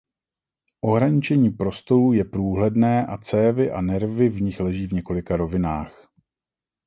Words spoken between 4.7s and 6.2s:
v několika rovinách.